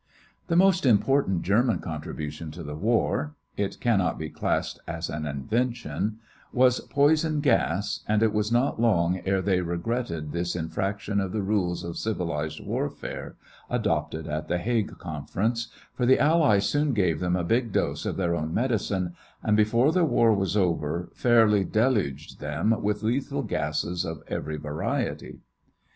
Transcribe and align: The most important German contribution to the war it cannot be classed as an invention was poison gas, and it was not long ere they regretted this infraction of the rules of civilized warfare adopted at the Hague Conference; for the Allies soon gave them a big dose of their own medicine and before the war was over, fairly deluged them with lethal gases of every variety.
The 0.47 0.55
most 0.55 0.83
important 0.87 1.43
German 1.43 1.77
contribution 1.77 2.49
to 2.53 2.63
the 2.63 2.73
war 2.73 3.35
it 3.55 3.79
cannot 3.79 4.17
be 4.17 4.31
classed 4.31 4.79
as 4.87 5.11
an 5.11 5.27
invention 5.27 6.17
was 6.51 6.79
poison 6.89 7.39
gas, 7.39 8.03
and 8.07 8.23
it 8.23 8.33
was 8.33 8.51
not 8.51 8.81
long 8.81 9.21
ere 9.25 9.43
they 9.43 9.61
regretted 9.61 10.31
this 10.31 10.55
infraction 10.55 11.19
of 11.19 11.33
the 11.33 11.43
rules 11.43 11.83
of 11.83 11.97
civilized 11.97 12.65
warfare 12.65 13.35
adopted 13.69 14.25
at 14.25 14.47
the 14.47 14.57
Hague 14.57 14.97
Conference; 14.97 15.67
for 15.93 16.07
the 16.07 16.17
Allies 16.19 16.67
soon 16.67 16.93
gave 16.95 17.19
them 17.19 17.35
a 17.35 17.43
big 17.43 17.71
dose 17.71 18.03
of 18.03 18.17
their 18.17 18.33
own 18.35 18.51
medicine 18.51 19.13
and 19.43 19.55
before 19.55 19.91
the 19.91 20.03
war 20.03 20.33
was 20.33 20.57
over, 20.57 21.11
fairly 21.13 21.63
deluged 21.63 22.39
them 22.39 22.75
with 22.81 23.03
lethal 23.03 23.43
gases 23.43 24.03
of 24.03 24.23
every 24.27 24.57
variety. 24.57 25.41